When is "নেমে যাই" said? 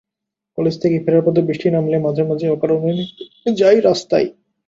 2.91-3.77